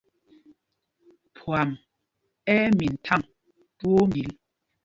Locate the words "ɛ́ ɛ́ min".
2.53-2.93